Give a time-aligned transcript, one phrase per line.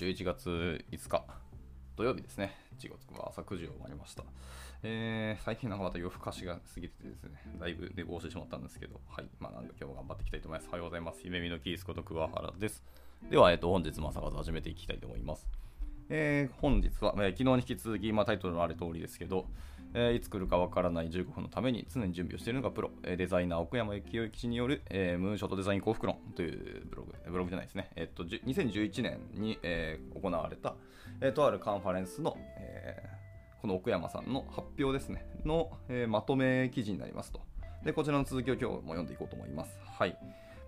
[0.00, 1.24] 11月5日
[1.94, 2.56] 土曜日ですね。
[2.78, 4.24] 1月は朝9時を終わりました。
[4.82, 9.26] えー、最近なんかまた夜更かしが過ぎててですね、だいぶ寝坊してしまったんですけど、はい。
[9.38, 10.68] まあなんか今日も頑張っていきたいと思います。
[10.70, 11.20] おはようございます。
[11.24, 12.82] 夢見のキースこと桑原です。
[13.30, 15.46] では、えっ、と、本日も朝方始めていきたいと思います。
[16.08, 19.44] えー、本日は、えー、昨日に引き続き、まあ、タイトルのある通りですけど、
[19.94, 30.74] えー、いつ来るかわからない15分のために常に準備をしているのがプロ、えー、デザイナー奥山幸雄記者による、えー、ムーンショットデザイン幸福論というブログ、ブログじゃないですね、えっと、2011年に、えー、行われた、
[31.20, 37.40] えー、とあるカンファレンスの、えー、この奥山さんの発表ですね、の、えー、まとめ記事になりますと。
[37.84, 39.78] で、こちらの続きを今日も読んでいこうと思います。
[39.84, 40.16] はい。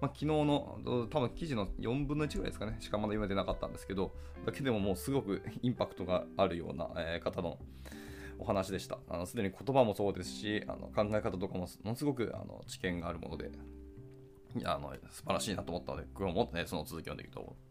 [0.01, 0.79] まあ、昨日の
[1.11, 4.13] 多分記事の4分の1ぐらいですかね、しかまだ読めてなかったんですけど、
[4.45, 7.59] だけでももうすごくインパクトがあるような、えー、方の
[8.43, 8.99] お話でした。
[9.25, 13.53] すでに言葉もそうですし、あの考え方とかもものすごくあの知見があるもので、
[14.65, 17.25] あの素晴らしいなと思ったので、今日も、ね、その続きを読んで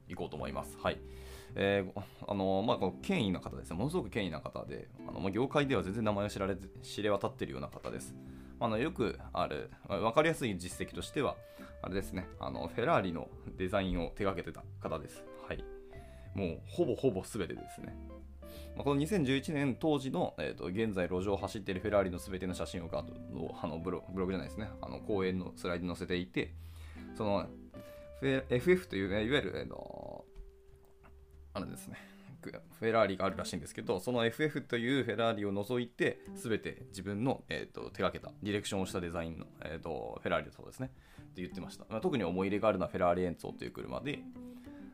[0.08, 0.78] いこうと思います。
[0.82, 0.98] はい。
[1.56, 8.16] えー、あのまあ、この権威な方ですね、ものすごく権威な方で、あのま、業界では全然名前を知られ知れ渡っているような方です。
[8.62, 11.36] あのよくある、分かりやすい実績としては、
[11.82, 15.26] あれですね、あのフェラーリのデザインを手掛けてた方です。
[15.46, 15.66] はい。
[16.34, 17.94] もうほぼほぼ全てですね。
[18.76, 26.54] まあ、この2011年当時の、えーと、現在路上を走っているフェラーリの全ての写真をあのブロブログじゃないですね、あの公園のスライドに載せていて、
[27.16, 27.48] その
[28.22, 30.22] FF という、ね、いわゆる、えー、
[31.54, 31.98] あれですね、
[32.42, 40.92] フェラーリがあるらしいんですけど、その FF というフェラーリを除いて、すべて自分の、えーと、手がけた、ディレクションをしたデザインの、えーと、フェラーリだそうですね。
[41.22, 41.86] って言ってました。
[41.90, 44.20] まあ、特に思い入れがあるのはフェラーリエンツォという車で、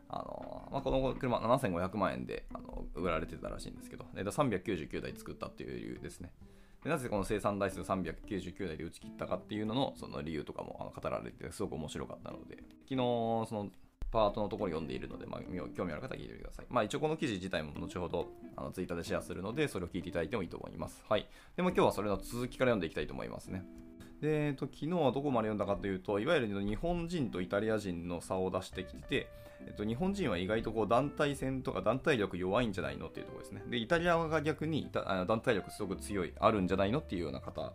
[0.09, 6.31] あのまあ、この車7500万円であの売られてたらしいんですけど、399台作ったっていう理由ですね。
[6.83, 13.69] でなぜこの生産台数399台で打ち切ったかっていうののその理由とかもあの語られてすごく面白かったので、昨日その
[14.09, 15.41] パートのところ読んでいるので、まあ、
[15.75, 16.65] 興味ある方は聞いてみてください。
[16.69, 21.03] まあ、一応この記事自体も後ほどあのツイッターでシェアするので、それを聞いていただいてもいいと思います。
[21.09, 21.27] はい。
[21.57, 23.65] でも今日はそれの続きから読んでいきたいと思いますね。
[24.21, 29.27] で、えっと、昨日はどこまで読んだかというと、いわゆる日本人とイタリア人の差を出してきて、
[29.65, 33.63] えっと、日本人は意外とこう団体戦とか団体力弱いんじゃないのっていうところですね。
[33.69, 37.73] で、イタリアが逆に団体力すごく強い、あるんじゃないのっていうような方、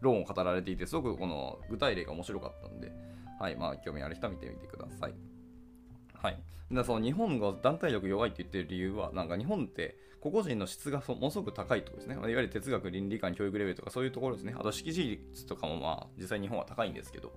[0.00, 2.92] 論を語られていて、すごくこの具体例が面白かったんで、
[3.40, 5.14] はい、まあ、興味ある人は見てみてください。
[6.14, 6.42] はい。
[6.72, 12.14] だその日本が団体力弱いって言ってる理由は、なんか日本って個々人の質がものすごく高いところですね。
[12.14, 14.54] いわゆる哲学、倫理観、教育レベルとかそういうところですね。
[14.58, 17.32] あと識字率とかもまあ実際日本は高いんですけど、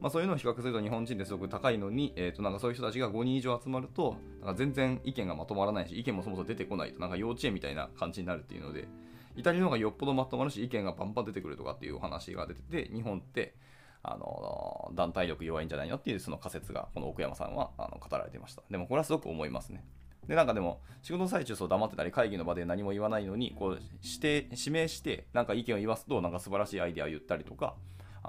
[0.00, 8.88] まあ、そういうのを比較すると日本人ってすごく高いのに、えー、となんかそういう人たちが5人以上集まると、なんか全然意見がまとまらないし、意見もそもそも出てこないと、なんか幼稚園みたいな感じになるっていうので、
[9.36, 13.54] イタリアの方がよっぽどまとまるし、意見がバンバン出てくるとかっていうお話が出てて、日本って、
[14.02, 18.62] あの団体力弱いんじゃないのっていうその仮説がこの奥山さんはあの語られてました。
[18.70, 19.84] でもこれはすごく思いますね。
[20.28, 27.74] でなんかでも仕事の最中そう黙ってたり会議の場で何も言わないのにこう指定指名してなんか意見を言わすとなんか素晴らしいアイデアを言ったりとか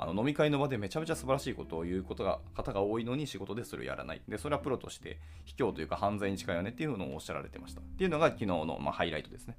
[0.02, 4.22] あの飲み会の場でめちゃめちゃ素晴らしいことを言うことが方が多いのに仕事でそれをやらない。
[4.28, 9.58] でそれはプロとして卑怯というか犯罪に近いよねっていうのをおっしゃられてましたっていうのが昨日の、まあ、ハイライトですね。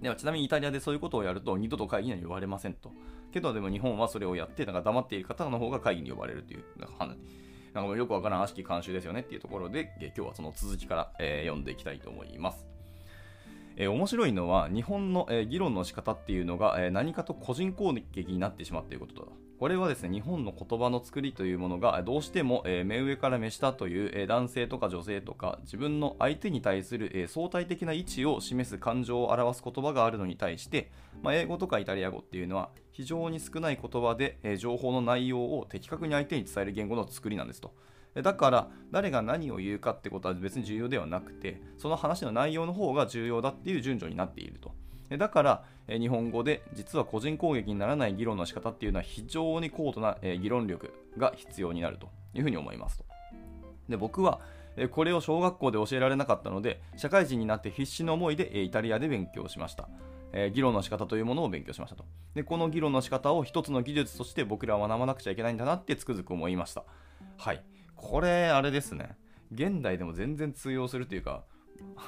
[0.00, 2.92] ではちなみにイタリアでそういうことをやると二度と会議には呼ばれませんと。
[3.32, 7.16] けどでも日本はそれをやってなんか黙っている方の方が会議に呼ばれるというなんか
[7.74, 12.75] なんかよくわからん悪しき慣習ですよねっていうところで今日はその続きから、えー、読んでいきたいと思います。
[13.76, 19.28] えー、面白いのは日本の、えー、議論の仕方っていうのが、えー、何かと個人攻撃になってしまっていることだ
[19.58, 30.90] これはですね日本の言葉の作りというものがどうしても、え目上から目下という、え男性とか女性とか自分の相手に対する、え相対的な位置を示す感情を表す言葉があるのに対して、
[31.22, 37.72] まあ、英語とかイタリア語っていうのは非常に少ない言葉で、え情報の内容を的確に相手に伝える言語の作りなんですと。
[38.22, 44.72] だから誰が何を言うかってことは別に重要ではなくてその話の内容の方が重要だっていう順序になっていると。
[45.10, 53.04] だから日本語で実は個人攻撃にならない議論の仕方っていうのは非常に高度な議論力が必要になるというふうに思いますと。
[53.88, 54.40] で僕は
[54.90, 59.88] これを小学校で教えられなかったので社会人になって必死の思いでイタリアで勉強しました。
[60.52, 62.04] 議論の仕方というものを勉強しましたと。
[62.34, 66.82] でこの議論の仕方を一つの技術として僕らは学ばなくちゃいけないんだなってつくづく思いました。
[67.38, 67.62] はい。
[67.96, 69.16] これ、あれですね。
[69.52, 71.44] 現代でも全然通用するというか、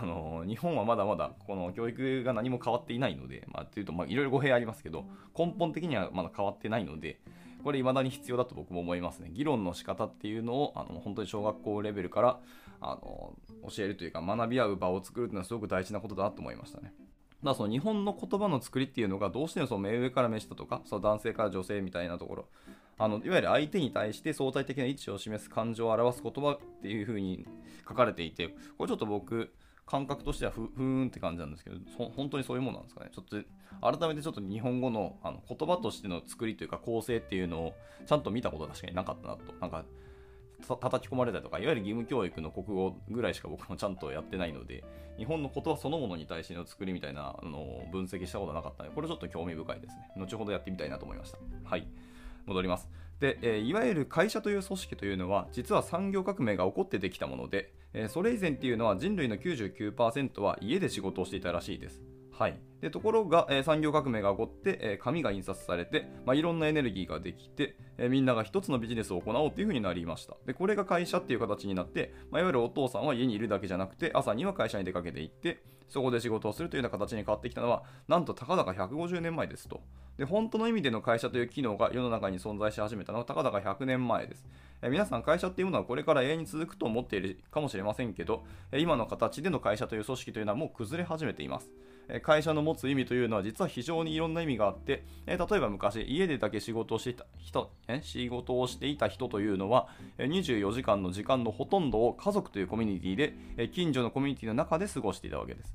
[0.00, 5.04] あの日本はまだまだこの教育が何も変わっていないので、まあ、というと、いろいろ語弊ありますけど、
[5.36, 7.20] 根本的にはまだ変わってないので、
[7.64, 9.30] これ未だに必要だと僕も思いますね。
[9.32, 12.40] 議論の仕方っていうのを、あの本当に小学校レベルから
[12.80, 13.34] あの
[13.68, 16.92] 教えるというか、学び合う場を作るというのはすごく大事なことだなと思いましたね。
[17.42, 22.48] だその日本の言葉の作りっていうのがどうしてもその目上から目下とかその男性から女性みたいなところ
[22.98, 27.46] あのいわゆる相手に対して相対的な位置を示す感情を表す言葉っていう風に
[27.88, 29.52] 書かれていて、これちょっと僕、
[29.86, 33.10] 感覚としてはふふーんって感じなんですけど、本当にそういうものなんですかね。
[33.14, 33.36] ちょっと
[33.80, 37.74] 改めてちょっと日本語のあの言葉としての作りというか構成っていうのを
[38.06, 39.54] ちゃんと見たことが確かになかったなと。
[39.60, 39.84] なんか
[40.66, 44.84] 叩き込まれたりとか、いわゆる義務教育の国語ぐらいしか僕もちゃんとやってないので、
[45.16, 50.10] 日本の言葉そのものに対しての作りみたいなあの分析したことなかったので、これちょっと興味深いですね。
[50.16, 51.38] 後ほどやってみたいなと思いました。
[51.64, 51.86] はい。
[52.48, 52.88] 戻ります。
[53.20, 62.02] で、えいわゆる会社という組織というのは実は産業革命が起こってできたもので、えそれ以前っていうのは人類の99%は家で仕事をしていたらしいです。
[62.32, 79.80] はい、でところが、えー、産業革命が起こって、えー、紙が印刷されて、まあ、いろんなエネルギーができて、えー、みんなが一つのビジネスを行おうというふうになりましたでこれが会社っていう形になって、まあ、いわゆるお父さんは家にいるだけじゃなくて朝には会社に出かけていってそこで仕事をするというような形に変わってきたのはなんとたかだか150年前ですと
[80.18, 84.44] で本当の意味での会社という機能が世の中に存在し始めたのはたかだか100年前です。
[84.82, 91.70] え皆さん会社っていうものはこれから永遠に続くと思っているかもしれませんけど、今の形での会社という組織というのはもう崩れ始めています。
[92.08, 97.70] え会社の持つ意味というのは実は非常にいろんな意味があってえ、例えば昔家でだけ仕事をしていた人、
[98.02, 99.88] 仕事をしていた人というのは
[100.18, 105.74] 24時間の時間のほとんどを家族というコミュニティでえ近所のコミュニティの中で過ごしていたわけです。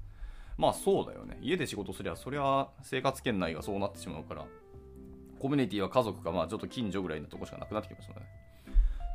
[0.58, 1.38] まあそうだよね。
[1.42, 4.46] 家で仕事すりゃ、そりゃ生活圏内がそうなってしまうから、
[5.40, 8.43] コミュニティは家族か、まあちょっと近所ぐらいのとこしかなくなってきますよね。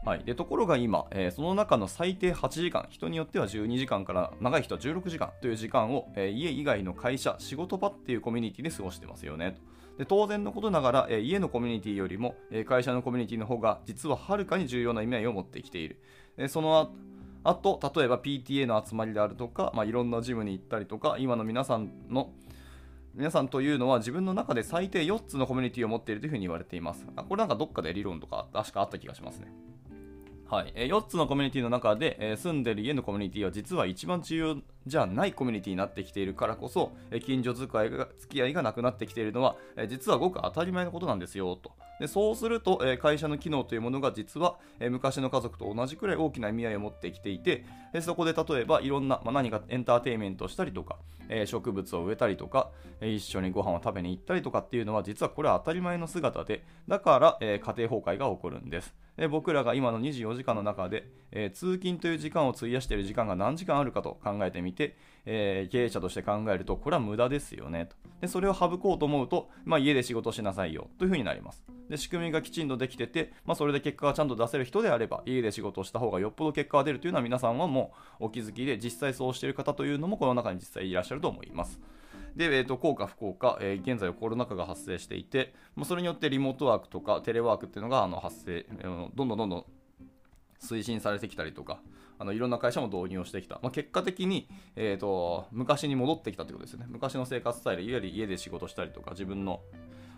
[0.08, 9.60] はい、でところが今、えー、その中の最低8時間、人によっては12時間から長い人は16時間という時間を、えー、家以外の会社、仕事場っていうコミュニティで過ごしてますよねと。
[9.98, 16.00] で当然のことながら、えー、家のコミュニティよりも、え会社のコミュニティの方が実ははるかに重要な意味合いを持ってきている。
[16.38, 16.90] でその
[17.44, 22.30] あと、例えば PTA の集まりであるとか、まあ、いろんなジムに行ったりとか、今の皆さんの
[23.14, 27.04] 皆さんというのは自分の中で最低4つのコミュニティを持っているというふうに言われています。
[27.28, 29.52] これなんかどっかで理論とか確かあった気がしますね。
[30.50, 34.56] はい、え4つのコミュニティの中で、え住んでる家のコミュニティは実は一番重要
[34.86, 41.72] じゃないコミュニティになってきているからこそ、え近所付き合いが付き合いがなくなってきているのは、え実はごく当たり前のことなんですよと。
[42.00, 50.96] でそうすると、え会社の機能というものが実は、え昔の家族と同じくらい大きな意味合いを持ってきていて、えそこで例えばいろんな、まあ、何かエンターテインメントをしたりとか、
[51.28, 52.70] え植物を植えたりとか、
[53.02, 58.94] え一緒にご飯を食べに行ったりとかっていうのは実はこれは当たり前の姿で、だから、え家庭崩壊が起こるんです。
[59.18, 67.96] で僕らが今の24時間の中で、えー、通勤という時間を費やしている時間が何時間あるかと考えてみて、えー、経営者として考えると、これは無駄ですよねと。
[68.20, 71.64] でそれを省こうと思うと、まあ、家で仕事しなさいよというふうになります。
[71.90, 81.80] で仕組みがきちんとできてて、まあ、それで結果がちゃんと出せる人であれば、家で仕事をした方がよっぽど結果が出るというのは皆さんはもうお気づきで、実際そうしている方というのもこの中に実際いらっしゃると思います。
[82.38, 89.64] で、えーと、効果不効果、えー、現在はコロナ禍が発生していて、まあ、それによってリモートワークとかテレワークっていうのがあの発生、えー、どんどんどんどん
[90.62, 91.80] 推進されてきたりとか、
[92.16, 96.86] あのいろんな会社も導入をしてきた、まあ、結果的に、えーと、昔に戻ってきたということですね。
[96.88, 99.60] 昔の生活スタイル、いわゆる家で仕事したりとか、自分の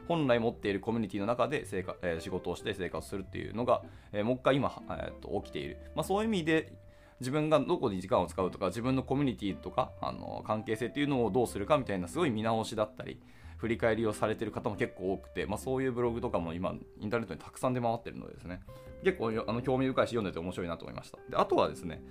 [0.07, 3.83] 本来持っているコミュニティの中で生活、えー、仕事をして生活するっていうのが、
[4.13, 5.79] えー、もう一回今、えーと、起きている。
[5.95, 6.73] まあ、そういう意味で、
[7.21, 13.21] 自分がどこに時間を使うとか、自分のコミュニティとか、あの関係性っていうのをどうするかみたいな、すごい見直しだったり、
[13.59, 18.61] 振り返りをされてる方も結構多くて、まあ、そういうブログとかも今、インターネットにたくさん出回ってるのでですね、
[19.05, 21.19] 結構あの興味深いし、読んでて面白いなと思いました。
[21.29, 22.03] であとはですね、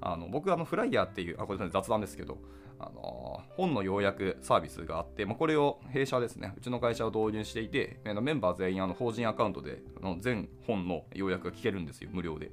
[0.00, 2.38] あの僕あのフライヤーっていう、あこれ雑談ですけど、
[2.78, 12.52] あの本の要約サービスがあって、まあ、これを弊社ですね、うちの会社を導入していて、メンバー全員あの法人アカウントであの全本の要約が聞けるんですよ、無料で。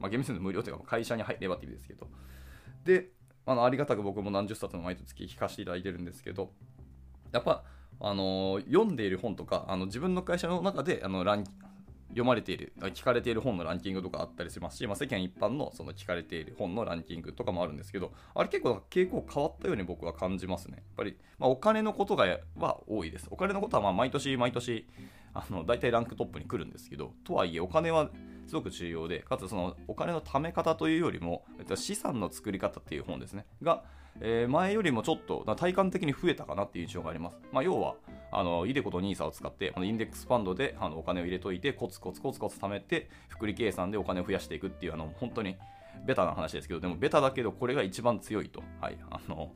[0.00, 2.08] まあ、厳密に無料というか、会社に入ればって意味ですけど。
[2.84, 3.10] で、
[3.46, 6.52] あのありがたく僕も何十冊も毎月聞かせていただいてるんですけど、
[7.32, 7.64] やっぱ
[8.00, 11.44] あの読んでいる本とかあの自分の会社の中であのラン
[12.08, 22.24] 読まれている聞かれている本のランキングとかあったりしますし、まあ、世間一般のその聞かれている本のランキングとかもあるんですけどあれ結構傾向変わったように僕は感じますねやっぱり、まあ、お金のことが
[22.56, 24.86] は多いですお金のことはまあ毎年毎年
[25.34, 28.10] あの大体ランクトップに来るんですけどとはいえお金は
[28.48, 31.44] すごく重要でかつそのお金の貯め方というよりも
[31.76, 33.84] 資産の作り方っていう本ですねが
[34.20, 37.38] えー、前よりもちょっと体感的に増えたかなっていう印象があります。
[37.52, 37.94] まあ、要は、
[38.32, 45.56] あの、イデコと NISA を使って、あのインデックスファンドであのお金を入れといて、コツコツコツコツ貯めて、複利計算でお金を増やしていくっていう、あの、本当に
[46.04, 48.62] ベタな話ですけど、でもベタだけど、これが一番強いと。
[48.80, 48.98] はい。
[49.10, 49.52] あの、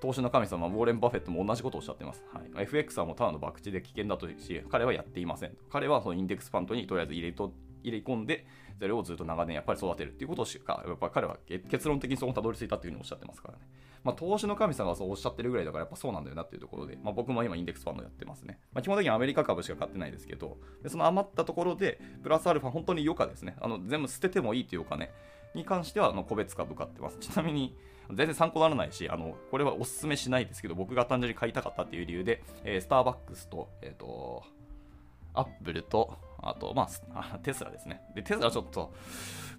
[0.00, 2.24] 投資の神様、ウォーレン・バフェットも同じことをおっしゃってます。
[2.34, 5.56] はい、FX はもうただの博打で危険だとし、彼はやっていません。
[5.70, 8.46] 彼はそのインデックスファンドにとりあえず入れと入れ込んで、
[8.78, 13.60] それをずっと長年やっぱり育てるっていうことしか、やっぱ彼は結論的にそこにたどり着いたっていうふうにおっしゃってますからね。
[14.04, 18.58] まあ、投資の神様がそうおっしゃってるぐらいだからやっぱそうなんだよなっていうところで、まあ、僕も今インデックスファンドやってますね。
[18.72, 23.54] まあ、基本的にアメリカ株しか買ってないですけど、でその余ったところで、プラスアルファ本当に余価ですね。
[23.60, 25.10] あの全部捨ててもいいというお金
[25.54, 27.18] に関してはあの個別株買ってます。
[27.18, 27.76] ちなみに、
[28.08, 34.42] 全然参考にならないし、あのこれはおすすめしないですけど、僕が単純に買いたかったっていう理由で、えー、スターバックスと、えっ、ー、と、
[35.34, 38.02] アップルと、あと、まあ、テスラですね。
[38.14, 38.92] で、テスラちょっと、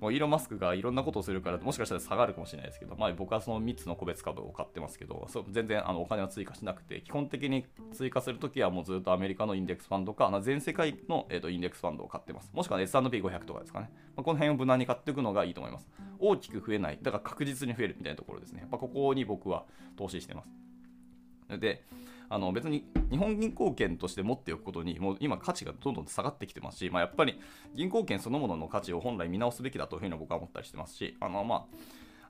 [0.02, 12.52] もうイーロン・マスクがいろんなことをするから、もしかしたら下がるかもしれないですけど、まあ、僕はその3つの個別株を買ってますけど、そう全然あのお金は追加しなくて、基本的に追加するときはもうずっとアメリカのインデックスファンドか、全世界の、えー、とインデックスファンドを買ってます。
[12.54, 13.90] もしくは S&P500 とかですかね。
[14.16, 15.88] まあ、この辺を無難に買っていくのがいいと思います。
[16.20, 18.60] 大きく増えない、だから確実に増えるみたいなところですね。
[18.62, 19.64] やっぱここに僕は
[19.96, 21.60] 投資してます。
[21.60, 21.86] で、
[22.34, 27.40] あの別に日本銀行券として持っておくことにもう今価値がどんどん下がってきてますし、まあ、やっぱり
[27.76, 31.64] 銀行券そのものの価値を本来見直すべきだというふうに僕は思ったりしてますしあのまあ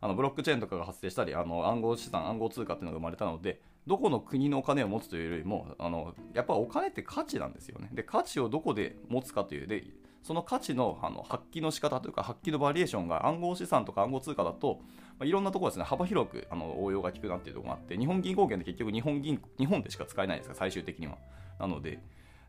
[0.01, 7.89] あのブロックチェーンとかが発生したりあの暗号資産暗号通貨っていうのが生まれたのでどこの国のお金を持つというよりもあのやっぱお金って価値なんですよね。
[7.93, 9.85] で価値をどこで持つかというで
[10.23, 14.79] その価値のあの発揮の仕方というか発揮のバリエーションが暗号資産とか暗号通貨だと、
[15.19, 21.17] まあ、いろんなところですね幅広くあの応用が効くなっていうところがあって日本銀行券って結局日本銀日本でしか使えないんですか最終的には。
[21.59, 21.99] なので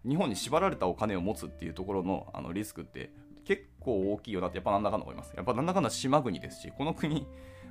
[0.07, 3.11] 日本に縛られたお金を持つっていうところのあのリスクって
[3.45, 5.35] 結構大きいよなってやっぱなんだかんだ思います。
[5.35, 7.27] やっぱなんだかんだ島国ですしこの国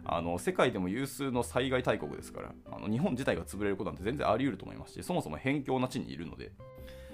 [0.06, 6.52] あの世界でも有数の災害大国ですからあの日本自体が潰れることなんて全然あり得ると思いますしそもそも辺境な地にいるので。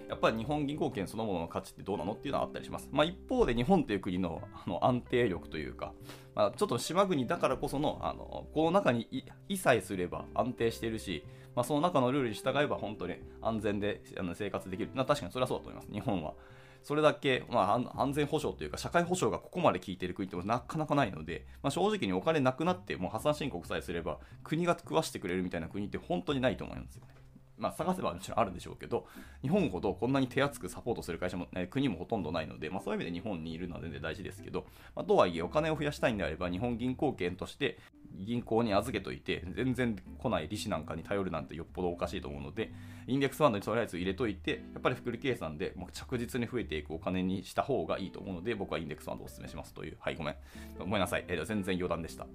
[0.09, 2.89] やっぱり日本銀行券そのものの価値ってどうなのっていうのはあったりします。
[2.91, 5.93] まあ、一方で日本という国のあの安定力というか、
[6.35, 9.07] まあ、ちょっと島国だからこそのあのこの中に
[9.47, 11.23] いさえすれば安定しているし、
[11.55, 14.89] まあ、その中のルールに従えば本当に安全であの生活できる。
[14.95, 15.93] まあ、確かにそれはそうだと思います。
[15.93, 16.33] 日本は。
[16.81, 27.18] それだけ、まあ、安全保障というか社会保障がここまで効いている国ってなかなかないので、まあ、正直にお金なくなってもう破産申告さえすれば国が食わしてくれるみたいな国って本当にないと思うんですよね。
[27.59, 29.05] まあ、探せばもちろんあるんでしょうけど、
[29.41, 37.77] 日本ほどこんなに手厚くサポートする会社も、え国もほとんどないので、まあ、そういう意味で日本にいるのは全然大事ですけど、まあ、とはいえお金を増やしたいんであれば、日本銀行券として
[38.15, 42.71] 銀行に預けといて、全然来ない利子なんかに頼るなんてよっぽどおかしいと思うので、
[43.07, 50.35] インデックスファンドにとりあえず入れといて、やっぱり複利計算でもう着実に増えていくお金にした方がいいと思うので、僕はインデックスファンドをお勧めしますという、はい、ごめん。
[50.77, 51.25] ごめんなさい。
[51.27, 52.27] えー、全然余談でした。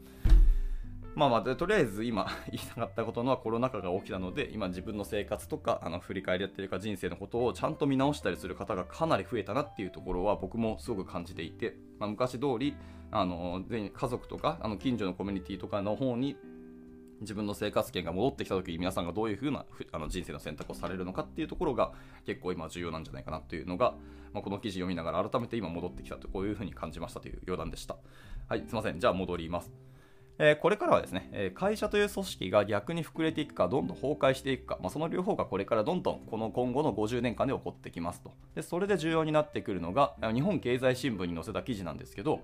[1.15, 12.75] まあまあ、とりあえず今 言いたかったことのはコロナ禍が起きたので、今自分の生活とか、あの振り返りやってるか人生のことをちゃんと見直したりする方がかなり増えたなっていうところは僕もすごく感じていて、まあ、昔通り、
[13.13, 16.37] あの、家族とか、あの近所のコミュニティとかの方に
[17.21, 21.93] 自分の生活圏が戻ってきた時に皆さんがどういうふうなあの人生の選択をされるのかっていうところが
[22.27, 23.95] 結構今重要なんじゃないかなっていうのが、
[24.33, 27.97] まあ、この記事読みながら改めて今戻ってきたとこういうふうに感じましたという余談でした。
[28.49, 28.99] はい、すいません。
[28.99, 29.73] じゃあ戻ります。
[30.39, 38.33] えこれからはですね、え会社という組織が逆に膨れていくか、どんどん崩壊していくか、まあ、その両方がこれからどんどんこの今後の50年間で起こってきますと。
[38.55, 42.41] でそれで重要になってくるのが、日本経済新聞に載せた記事なんですけど、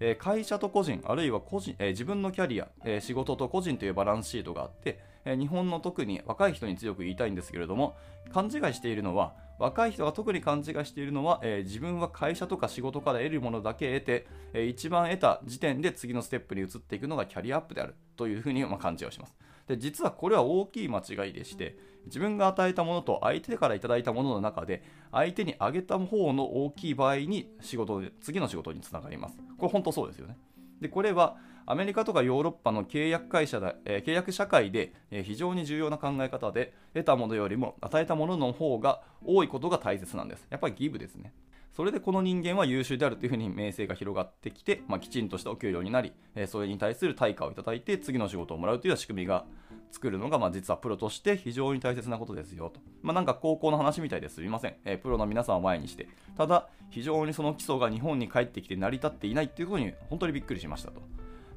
[0.00, 7.96] え会社と個人、あるいは個人、え自分のキャリア、え仕事と個人というバランスシートがあって、え日本の特に若い人に強く言いたいんですけれども、
[8.32, 19.36] 勘違いしているのは、若い人が特に勘違いしているのは、えー、自分は会社とか仕事から得るものだけ得て、えー、一番得た時点で次のステップに移っていくのがキャリアアップであるというふうに、まあ、勘違いをします。
[19.68, 30.36] で実はこれは大きい間違いでして自分が与えたものと相手から頂いたものの中で相手にあげた方の大きい場合に仕事で次の仕事につながりますこれ本当そうですよね
[30.80, 41.32] でこれはアメリカとかヨーロッパの契約会社だ、えー、契約社会で、えー、非常に重要な考え方で得たものよりも与えたものの方が多いことが大切なんですやっぱりギブですね
[41.74, 49.46] それでこの人間は優秀であるというふうに名声が広がってきて、まあ、きちんとしたお給料になり、えー、それに対する対価をいただいて次の仕事をもらうという仕組みが
[49.90, 52.80] 作るのが、まあ、実はプロとして非常に大切なことですよと。
[53.02, 56.08] まあ、なんか高校の話みたいですみません、えー、プロの皆さんを前にして。
[56.36, 61.00] ただ、非常にその基礎が日本に帰ってきて成り立っていないっていうことに本当にびっくりしましたと。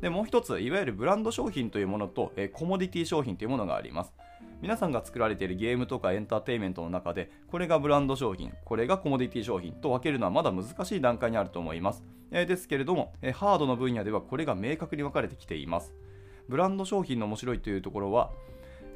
[0.06, 4.14] でもう一ついわゆるブランド商品というものと、え、コモディティ商品というものがあります。
[4.62, 15.92] 皆さんが作られているゲームとかエンターテインメントの中でこれがブランド商品これがコモディティ商品と分けるのはまだ難しい段階にあると思います、え、ですけれども、え、ハードの分野ではこれが明確に分かれてきています。
[16.48, 18.30] ブランド商品の面白いというところは、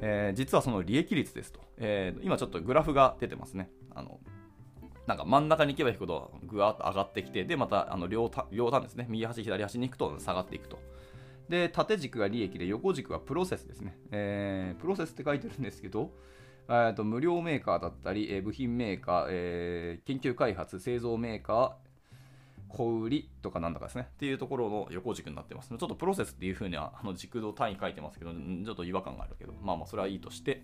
[0.00, 3.68] えー、実はその利益率ですと、えー、今ちょっとグラフが出てますね。
[3.96, 4.20] あの
[5.08, 9.06] なんか真ん中に行けば行くほどぐわっと上がってきてでまたあの両両端ですね。
[9.08, 10.78] 右端左端に行くと下がっていくと。
[11.50, 13.98] で、縦軸が利益で、横軸はプロセスですね。
[14.10, 16.12] えー、プロセスって書いてるんですけど、
[16.68, 21.90] えと無料メーカーだったり、え部品メーカー、えー、研究開発、製造メーカー、
[22.70, 30.62] 小売りとかなんだかですねっていうところの横軸になってますちょっとプロセスっていう風にはあの軸度単位書いてますけどちょっと違和感があるけどまあまあそれはいいとして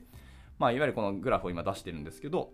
[0.58, 2.50] まあいわゆるこのグラフを今出してるんですけど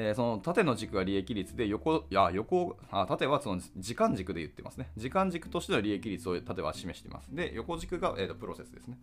[0.00, 4.90] えー、その縦の軸が利益率で横、や横あ縦はその時間軸で言ってますね。
[4.96, 7.34] 時間軸としての利益率を縦は示しています。
[7.34, 8.96] で、横軸が、えーと、プロセスですね。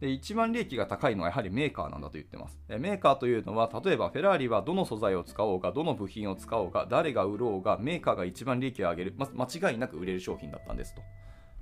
[0.00, 2.58] で、一番利益が高いのはやはりメーカーなんだと言ってます。
[2.68, 11.02] えメーカーというのは、例えばフェラーリはどの素材を使おうが、どの部品を使おうが、誰が売ろうが、メーカーが一番利益を上げる、ま、間違いなく売れる商品だったんですと。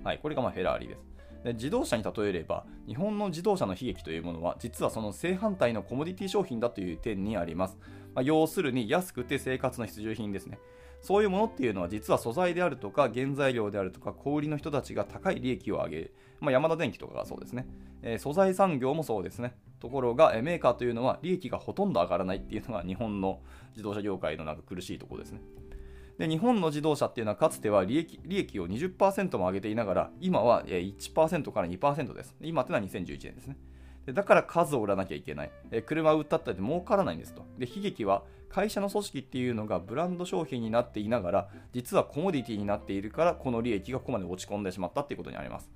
[0.03, 1.05] はい、これがまフェラーリです。
[1.43, 7.77] で自動車に例えれば日本の自動車の悲劇というものは実はその正反対のコモディティ商品だという点にあります、
[8.13, 10.59] まあ、要するに安くて生活の必需品ですね。
[11.01, 17.65] そういうものっていうのは実は素材であるとか原材料であるとか小売りの人たちが高い利益を上げる、まあ、山田電機とかがそうですね、
[18.03, 19.55] えー、素材産業もそうですね。
[19.79, 23.39] ところが、メーカーというのは利益がほとんど上がらないっていうのが日本の
[23.71, 25.41] 自動車業界のなんか苦しいところですね。
[26.21, 33.57] で日本の自動車っていうのはかつては利益利益を20%も上げていながら今は1%から2%です今ってのは2011年ですね
[34.05, 35.51] でだから数を売らなきゃいけない。
[35.69, 37.45] え車を売ったったって儲からないんですと。
[37.59, 45.69] で、悲劇は会社の組織っていうのがブランド商品になっていながら、実はコモディティになっているから、この利益がここまで落ち込んでしまったっていうことにあります。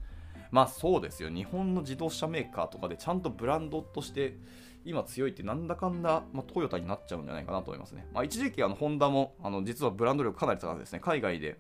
[0.56, 1.28] まあそうですよ。
[1.28, 4.38] 日本の自動車メーカーとかでちゃんとブランドとして
[4.86, 8.08] 今強いってなんだかんだ、まあ、トヨタになっちゃうんじゃないかなと思いますね。
[8.14, 11.02] まあ、一時期あのホンダもあの実はブランド力かなり高いですね。
[11.02, 11.60] 海外で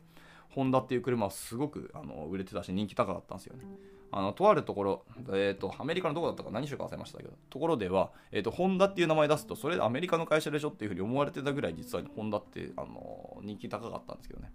[0.49, 3.65] ホンダっていう車はすごくあの売れてたし人気高かったんですよね。
[4.13, 14.53] あのとあるところ、えーと、アメリカのどこだったか何州か忘れましたけど、ところでは、えーと、ホンダっていう名前出すと、それアメリカの会社でしょっていうふうに思われてたぐらい、実はホンダってあの人気高かったんですけどね。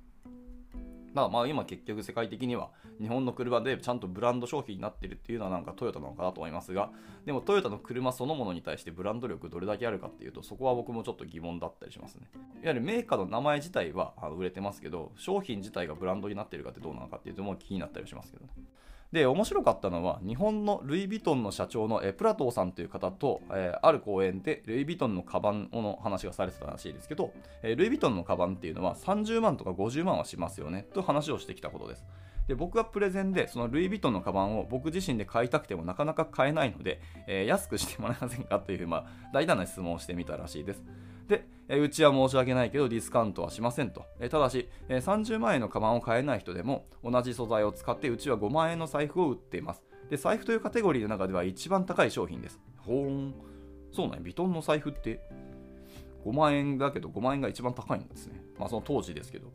[1.12, 6.90] まあまあ今結局世界的には日本の車でちゃんとブランド商品になってるっていうのはなんかトヨタなのかなと思いますが
[7.26, 12.28] でもトヨタの車そのものに対してブランド力どれだけあるかっていうとそこは僕もちょっと疑問だったりしますね。
[12.34, 18.52] いわゆるメーカーの名前自体は売れてますけど商品自体がブランドになってるかってどうなのかっていうともう気になったりしますけどね。
[19.12, 32.04] で面白かったのは日本のルイ・ヴィトンの社長のえプラトーさんという方と、えー、ある公演でルイ・ヴィトンのカバンの話がされてたらしいですけど、えー、ルイ・ヴィトンのカバンっていうのは30万とか50万はしますよねと話をしてきたことです。
[32.46, 40.82] で僕はプレゼンでそのルイ・ヴィトンのカバンを僕自身で買いたくてもなかなか買えないので、えー、安くしてもらえませんかという、まあ、大胆な質問をしてみたらしいです。
[41.30, 44.04] で、えうちは申し訳ないけどディスカウントはしませんと。
[44.18, 49.84] えただし、え30万円のカバンを買えない人でも同じ素材を使ってうちは5万円の財布を売っています。
[50.10, 52.60] で、財布というカテゴリーの中では一番高い商品です。
[52.78, 53.34] ほーん。
[53.92, 55.20] そうなんビトンの財布って
[56.24, 58.42] 5万円だけど5万円が一番高いんですね。
[58.58, 59.52] まあその当時ですけど。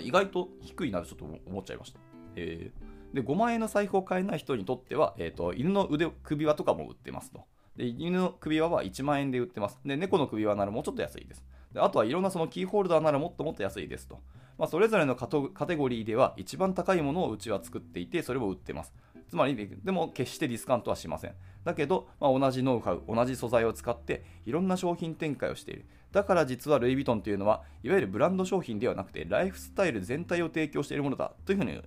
[0.00, 2.00] 意外と低いなとちょっと思っちゃいました。
[2.36, 7.44] えー、で5万円の財布を買えない人にとっては、えーと、犬の腕首輪とかも売ってますと。
[7.76, 9.78] で犬の首輪は1万円で売ってます。
[9.84, 11.44] で猫の首輪ならもうちょっと安いです。
[11.72, 14.20] であとはいろんなそのキーホルダーならもっともっと安いですと。
[14.58, 15.26] まあ、それぞれのカ
[15.66, 18.92] テゴリーでは一番高いものをうちは作っていてそれを売ってます。
[19.28, 21.34] つまり、でも決してディスカウントはしません。
[21.64, 25.86] だけど、まあ、同じノウハウ、同じ素材を使っていろんな商品展開をしている。
[26.12, 31.80] だから実はルイ・ヴィトンというのはいわゆるブランド商品ではなくてライフスタイル全体を提供しているものだというふうに、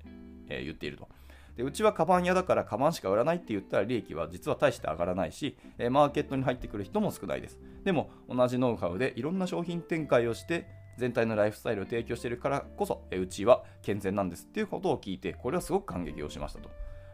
[0.50, 1.08] え、言っていると。
[1.56, 7.60] でうちはカバン屋だからカバンしか売らないって言ったら利益は実は大して上がらないし、えマーケットに入ってくる人も少ないです。
[7.84, 16.70] でも同じノウハウでいろんな商品展開をして全体のライフスタイルを提供しているからこそ、えうちは健全なんですっていうことを聞いて、これはすごく感激をしましたと。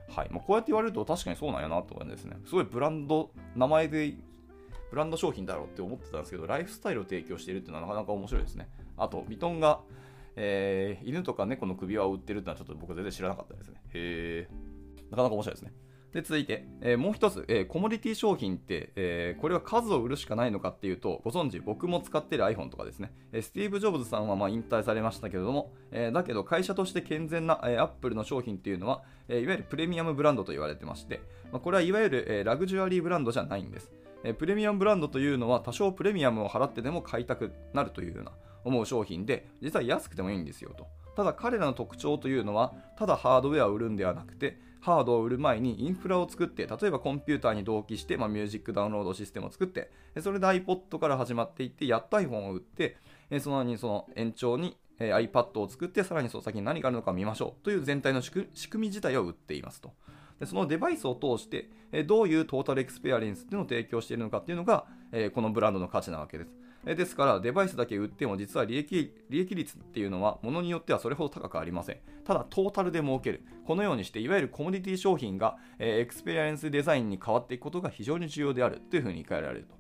[0.10, 2.38] はいまあ、こうやって言われると確かにそうなんやなと思うんですね。
[2.46, 4.14] すごいブランド、名前で
[4.92, 8.70] ブランド商品だろうって思ってたんですけど、ライフスタイルを提供しているっていうのはなかなか面白いですね。
[8.98, 9.80] あと、ヴィトンが、
[10.44, 13.76] えー、犬とか猫の首輪を売ってるってのはちょっと僕全然知らなかったですね。
[13.94, 14.54] へえ。
[15.12, 15.72] なかなか面白いですね。
[16.14, 33.92] で続いて、えー、もう一つ、えー、コモディティ商品って、えー、これは数を売るしかないのかっていうと、ご存知、僕も使ってる iPhone とかですね、えスティーブ・ジョブズさんはまあ引退されましたけれども、えだけど会社として健全な、え Apple の商品っていうのは、えいわゆるプレミアムブランドと言われてまして、まあ、これはいわゆる、えラグジュアリーブランドじゃないんです。
[34.24, 38.32] えプレミアムブランドというのは多少プレミアムを払ってでも買いたくなるというような
[38.64, 40.88] 思う商品で、実は安くてもいいんですよと。
[41.16, 52.98] ただ彼らの特徴というのは、ただハードウェアを売るんではなくて、ハードを売る前にインフラを作って、例えばコンピューターに同期して、まあ、ミュージックダウンロードシステムを作って、それで iPod から始まっていって、やっと iPhone を売って、
[53.40, 59.94] そのにその延長に iPad を作って、さらにその先に何があるのか見ましょうという全体の仕組み自体を売っていますと。
[60.42, 61.70] でそのデバイスを通して、
[62.04, 64.88] どういうトータルエクスペリエンスっていうのを提供しているのかっていうのが、
[65.36, 66.52] このブランドの価値なわけです。
[66.84, 71.98] ですから、デバイスだけ売っても実は利益利益率っていうのは、ものによってはそれほど高くありません。
[72.26, 73.46] ただ、トータルで儲ける。
[73.68, 79.76] このようにして、いわゆるコモディティ商品が、え、エクスペリエンスデザインに変わっていくことが非常に重要であるというふうに言い換えられると。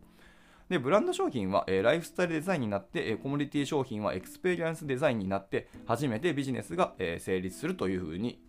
[0.69, 8.39] で、ブランド商品は、え、ライフスタイルデザインになって、え、コモディティ商品はエクスペリエンスデザインになって、初めてビジネスが、え、成立するというふうに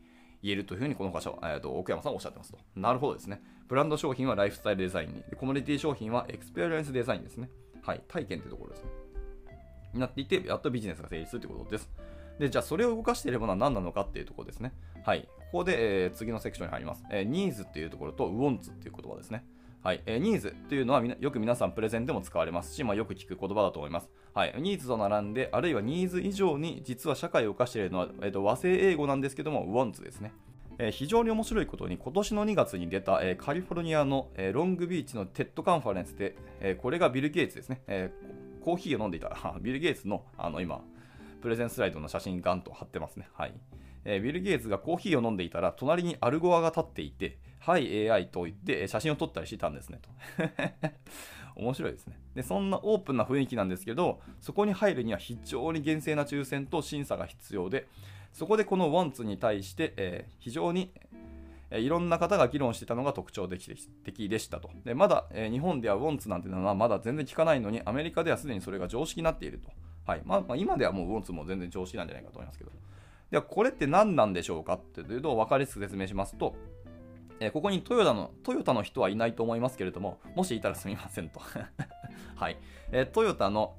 [0.42, 2.59] 言えるというふうにこの会社は、えーと、奥山さんはおっしゃってますと。
[2.74, 3.42] なるほどですね。
[3.68, 7.48] ブランド商品はライフスタイルデザインに、コモディティ商品はエクスペリエンスデザインですね。
[7.83, 8.90] はい、体験というところですね。
[9.94, 11.90] になっていて、やっとビジネスが成立するということです。
[12.38, 14.72] で、じゃあそれを動かしているものは何なのかっていうところですね。
[15.05, 15.28] はい。
[15.38, 17.05] ここで、えー、次のセクションに入ります。
[17.11, 19.44] えー、ニーズっていうところと、ウォンツっていう言葉ですね。
[19.83, 20.02] はい。
[20.07, 24.09] えー、ニーズっていうのはよく皆さんプレゼンでも使われますし、まあ、よく聞く言葉だと思います。
[24.35, 24.55] はい。
[24.59, 30.33] ニーズと並んで、あるいはニーズ以上に実は社会を動かしているのは、えーと、和製英語なんですけども、ウォンツですね。
[30.79, 38.11] えー、非常に面白いことに今年の2月に出た、えー、カリフォルニアの、えー、ロングビーチの TEDカンファレンスで、えこれがビル・ゲイツですね、え
[38.62, 40.83] コーヒーを飲んでいた ビル・ゲイツのあの今
[41.42, 43.29] プレゼンスライドの写真ガンと貼ってますね。
[43.35, 43.55] はい。
[44.05, 50.11] えビル・ゲイツがコーヒーを飲んでいたら、隣にアル・ゴアが立っていて、はい AI と言って写真を撮ったりしてたんですねと。
[51.57, 52.43] 面白いですねで。
[52.43, 57.87] そんなオープンな雰囲気なんですけど、そこに入るには非常に厳正な抽選と審査が必要で、
[58.33, 60.93] そこでこのワンツに対して、えー、非常に
[61.71, 64.71] いろんな方が議論してたのが特徴的でしたと。
[64.85, 69.71] でまだ、えー、日本ではウォンツなんていうのはまだ全然聞かないのに、アメリカではすでにそれが常識になっていると。
[70.07, 72.73] はいまあ、まあ、今ではもうウォンツも全然常識なんじゃないかと思いますけど。
[73.31, 76.55] では、これって何なんでしょうかっていうと、分かりやすく説明しますと、
[77.46, 81.40] え、ここにトヨタの、トヨタの人はいないと思いますけれども、もしいたらすみませんと。
[82.37, 82.57] はい。
[82.92, 83.74] えー、トヨタの、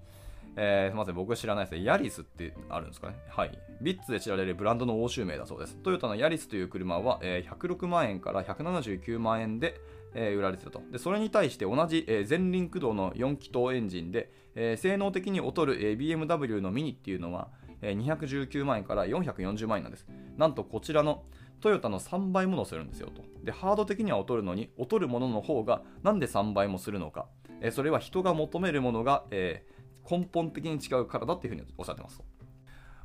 [0.55, 1.83] えー、すみません、僕知らないですね。
[1.83, 3.15] ヤリスってあるんですかね？
[3.29, 3.57] はい。
[3.81, 5.75] ビッツで知られるブランドの欧州名だそうです。
[5.77, 9.79] トヨタのヤリスという車は、えー、106万円から179万円で、
[10.13, 10.81] えー、売られてたと。
[10.91, 17.49] で、それに対して同じ、えー、前輪駆動の4気筒エンジンで、えー、性能的に劣る、えー、BMW のミニっていうのは、
[17.81, 20.07] えー、219万円から440万円なんです。
[20.37, 21.23] なんとこちらの
[21.63, 23.23] トヨタの3倍ものするんですよと。
[23.41, 27.27] で、ハード的には劣るのに、劣るものの方がなんで3倍もするのか。
[27.61, 32.21] え、それは人が求めるものが、えー、根本的に違うからだっていうふうにおっしゃってます。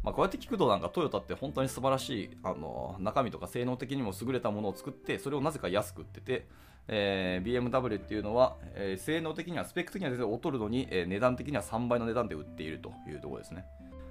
[0.03, 6.49] まあ、こうやって聞くとなんかトヨタって本当に素晴らしいあの中身とか性能的にも優れたものを作ってそれをなぜか安く売ってて、
[6.89, 13.65] えー、BMW っていうのは、えー、性能的にはスペック的には全然劣るのに、えー、値段的には3倍の値段で売っているというところですね。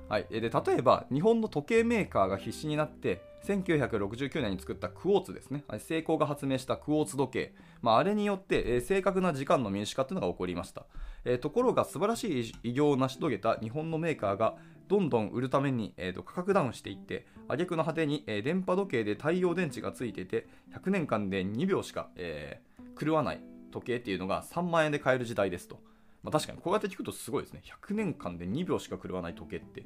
[0.10, 5.64] はい、で例えば日本の時計メーカーが必死になって1969年に作ったクォーツですね。
[5.80, 10.86] 成功が発明したクォーツ時計、まあ、あれによって、えー、正確な時間の民主化というのが起こりました、
[11.24, 14.56] えー、ところが素晴らしい偉業を成し遂げた日本のメーカーが
[14.88, 23.42] どんどん売るために、えーと、価格ダウンしていって挙句の果てに、えー、電波時計で太陽電池がついていて100年間で2秒しか、えー、狂わない
[23.72, 25.80] 時計っていうのが3万円で買える時代ですと。
[26.28, 27.62] まあ、確かにこうやって聞くとすごいですね。
[27.64, 29.86] 100年間で2秒しか狂わない時計って、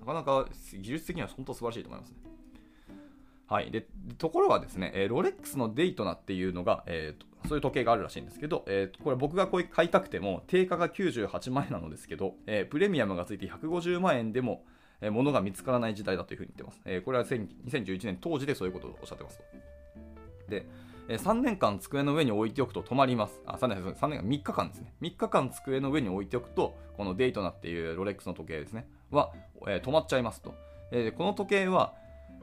[0.00, 2.16] なかなか技術的には本当素晴らしいと思いますね。
[3.46, 14.64] はい、でところがですね、えロレックスのデイトナっていうのが、えー、そういう時計があるらしいんですけど、えー、これ僕がこう買いたくても定価が98万円なのですけど、えー、プレミアムがついて150万円でも、
[15.02, 16.80] えー、物が見つからない時代だというふうに言ってます。
[16.86, 19.44] えこれは2011年当時でそういうことをおっしゃってますと。
[20.48, 20.66] で、
[21.08, 23.40] え3年間机の上に置いておくと止まります。
[23.46, 24.94] あ、3年、3年間、3日間ですね。
[25.00, 29.32] 3日間机の上に置いておくと、このデイトナっていうロレックスの時計ですね、は、
[29.66, 30.54] えー、止まっちゃいますと。
[30.90, 31.94] えー、この時計は、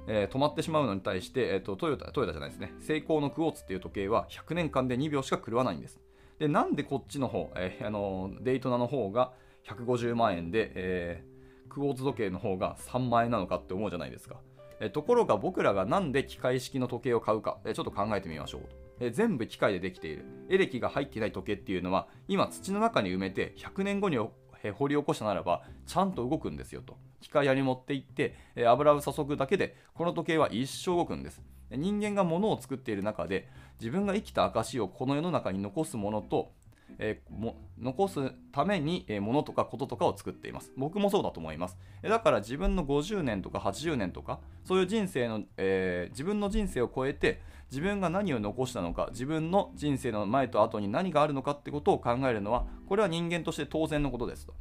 [0.08, 6.00] えー、止まってしまうのに対して、えーと、トヨタ、トヨタじゃないですね、セイコーのクォーツっていう時計は100年間で2秒しか狂わないんです。
[6.40, 9.34] で、なんでこっちの方、え、あのデイトナの方が
[9.66, 11.24] 150万円で、え、
[11.70, 14.38] クォーツ時計の方が3万円なのかって思うじゃないですか。
[14.80, 18.62] えところが僕らがなんで機械式の時計を買うか、えちょっと考えてみましょう
[19.00, 20.26] え全部機械でできている。
[20.50, 26.98] エレキが入ってない時計っていうのは今土の中に埋めて100年後に掘り起こしたならばちゃんと動くんですよと。
[27.22, 31.42] 機械屋に持って行って、え油を注ぐだけでこの時計は一生動くんです。
[31.72, 33.48] 人間が物を作っている中で
[33.80, 36.52] 自分が生きた証をこの世の中に残すものと
[36.98, 40.72] えー、も残すために、えー、物とかこととかを作っています。
[40.76, 41.78] 僕もそうだと思います。
[42.04, 54.54] えだから自分の50年とか80年とか、そういう人生の、えー、自分の人生を超えて、自分が何を残したのか、自分の人生の前と後に何があるのかってことを考えるのは、これは人間として当然のことですと。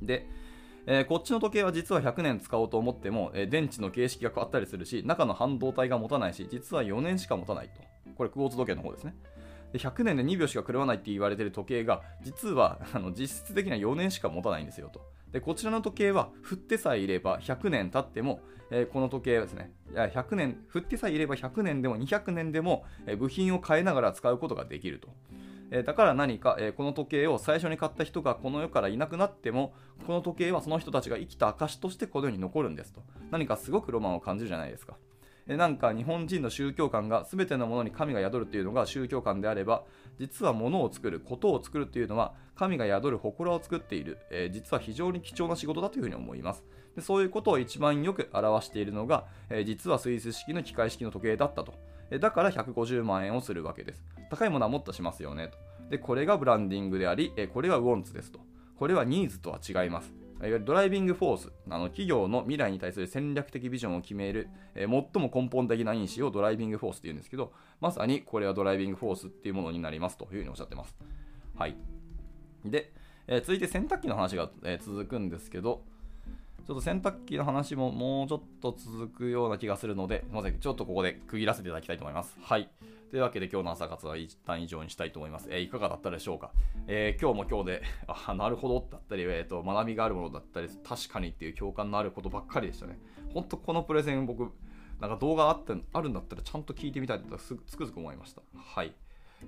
[0.00, 0.28] で、
[0.86, 7.80] えー、こっちの時計は実は100年使おうと思っても、えー、電池の形式が変わったりするし、中の半導体が持たないし、実は4年しか持たないと。
[8.16, 9.14] これ、クォーツ時計の方ですね。
[9.72, 15.00] で100年で2秒しか狂わないって言われてる時計が実はあの実質的には4年しか持たないんですよと。
[15.32, 25.08] でこちらの時計は振ってさえいれば100年経っても、えー、この時計はですねいや100年振ってさえいれば100年でも200年でも、えー、部品を変えながら使うことができると。
[25.74, 29.72] えだから何か、えこの時計を最初に買った人がこの世からいなくなっても
[30.06, 33.00] この時計はその人たちが生きた証としてこの世に残るんですと。
[33.30, 34.98] 何かすごくロマンを感じるじゃないですか。
[35.46, 39.82] なんか日本人の宗教観が全てのものに神が宿るというのが宗教観であれば
[40.18, 46.64] 実は物を作ることを作るというのは神が宿る祠を作っている、えー、実は非常に貴重な仕事だというふうに思います。
[46.94, 51.74] でそういうことを一番よく表しているのが、えー、実はスイス式の機械式の時計だったと、
[52.10, 54.04] えー、だから150万円をするわけです。
[54.30, 55.58] 高いものはもっとしますよねと。
[55.90, 58.40] でこれがブランディングであり、えこれはウォンツですと。
[58.76, 60.21] これはニーズとは違います。
[60.42, 70.96] いわゆるドライビングフォース、あの企業の未来に対する戦略的ビジョンを決める、えー、最も根本的な因子をドライビングフォースって言うんですけど、まさにこれはドライビングフォースっていうものになりますというふうにおっしゃってます。
[71.56, 71.76] はい。
[72.64, 72.92] で、
[73.28, 75.84] えー、続いて洗濯機の話が、えー、続くんですけど、
[76.66, 82.36] ちょっと洗濯機の話ももうちょっと続くような気がするので、すみません、ちょっとここで区切らせていただきたいと思います。
[82.40, 82.70] はい。
[83.10, 85.48] というわけで今日の朝活は一旦以上にしたいと思います。
[85.50, 86.52] えー、いかがだったでしょうか、
[86.86, 92.98] えー、今日も今日で、あ、なるほどだったり、えーと、学びがあるものだったり、確かにっていう共感のあることばっかりでしたね。
[93.34, 94.50] 本当このプレゼン僕、
[95.00, 98.42] なんか動画あってあるんだったらちゃんと聞いてみたいとつくづく思いました。
[98.56, 98.92] はい。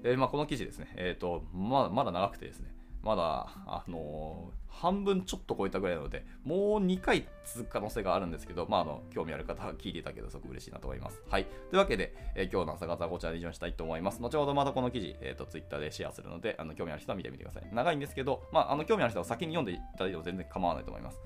[0.03, 11.23] えー、まあ、この記事ですね、えーとままだ長くてですね、まだ、あのー、半分ちょっと超えたぐらいなので、もう2回続く可能性があるんですけど、まあ、あの、興味ある方は聞いていただけど、すごく嬉しいなと思います。
[11.29, 11.45] はい。
[11.45, 14.23] というわけで、えー、今日の朝方はこちらで以上にしたいと思います。
[14.23, 17.69] 後ほどまたこの記事、えっ、ー、と、Twitter でシェアするので、あの、興味ある人は見てみてください。
[17.73, 21.21] 長いんですけど、まあ、あの、興味ある人は先に読んでいただいても全然構わないと思います。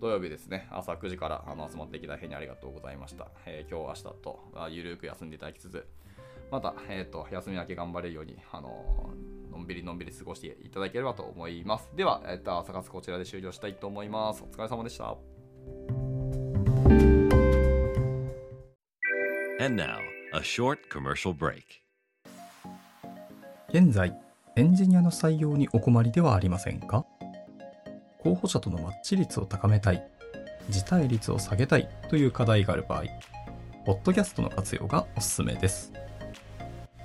[0.00, 3.28] 土曜日ですね、朝9時からあの集まっていただきにありがとうございました。
[3.44, 5.86] えー、今日、明日と、あゆるく休んでいただきつつ、
[6.50, 9.12] また、えっ、ー、と、休みだけ頑張れるように、あの
[9.52, 11.90] のんびりのんびり過ごしていただければと思います。
[11.94, 14.42] では、えっ、ー、と、朝活こちらで終了したいと思います。
[14.42, 15.16] お疲れ様でした。
[19.60, 19.98] Now,
[23.68, 24.20] 現在、
[24.56, 27.04] エンジニアの採用にお困りではありませんか？
[28.18, 30.02] 候補者とのマッチ率を高めたい、
[30.68, 33.04] 辞退率を下げたいという課題がある場合、
[33.86, 35.92] ポッドキャストの活用がおすすめです。